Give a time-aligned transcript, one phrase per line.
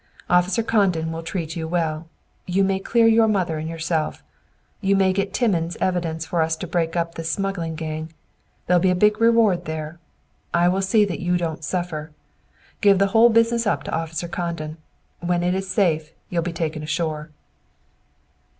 [0.31, 2.07] "Officer Condon will treat you well.
[2.47, 4.23] You may clear your mother and yourself;
[4.81, 8.11] you may get Timmins' evidence for us to break up this smuggling gang.
[8.65, 9.99] There'll be a big reward there!
[10.55, 12.09] I will see that you don't suffer.
[12.81, 14.77] Give the whole business up to Officer Condon.
[15.19, 17.29] When it is safe, you'll be taken ashore."